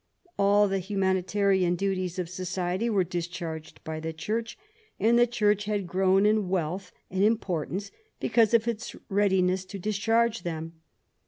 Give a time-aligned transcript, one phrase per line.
[0.39, 4.57] All the humanitarian duties of society were discharged Ijy the Church,
[4.99, 9.77] and the Church had grown in wealth and importance because of its readi ness to
[9.77, 10.73] discharge them.